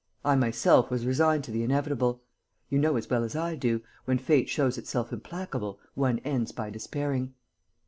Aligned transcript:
I 0.25 0.35
myself 0.35 0.89
was 0.89 1.05
resigned 1.05 1.43
to 1.43 1.51
the 1.51 1.61
inevitable.... 1.61 2.23
You 2.69 2.79
know 2.79 2.95
as 2.95 3.07
well 3.07 3.23
as 3.23 3.35
I 3.35 3.53
do, 3.53 3.81
when 4.05 4.17
fate 4.17 4.49
shows 4.49 4.79
itself 4.79 5.13
implacable, 5.13 5.79
one 5.93 6.17
ends 6.25 6.51
by 6.51 6.71
despairing." 6.71 7.35